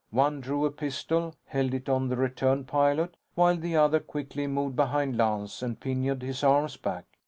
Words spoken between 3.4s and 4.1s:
the other